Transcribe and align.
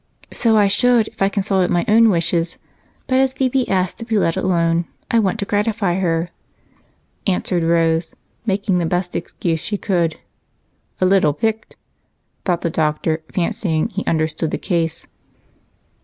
"So 0.33 0.57
I 0.57 0.67
should 0.67 1.09
if 1.09 1.21
I 1.21 1.29
consulted 1.29 1.69
my 1.69 1.85
own 1.87 2.09
wishes, 2.09 2.57
but 3.05 3.19
as 3.19 3.35
Phebe 3.35 3.69
asked 3.69 3.99
to 3.99 4.05
be 4.05 4.17
let 4.17 4.35
alone 4.35 4.85
I 5.11 5.19
want 5.19 5.37
to 5.37 5.45
gratify 5.45 5.99
her," 5.99 6.31
answered 7.27 7.61
Rose, 7.61 8.15
making 8.43 8.79
the 8.79 8.87
best 8.87 9.15
excuse 9.15 9.59
she 9.59 9.77
could. 9.77 10.17
"A 10.99 11.05
little 11.05 11.33
piqued," 11.33 11.75
thought 12.45 12.61
the 12.61 12.71
doctor, 12.71 13.21
fancying 13.31 13.89
he 13.89 14.03
understood 14.07 14.49
the 14.49 14.57
case. 14.57 15.05